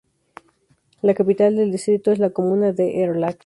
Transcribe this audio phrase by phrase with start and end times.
[1.03, 3.37] La capital del distrito es la comuna de Erlach.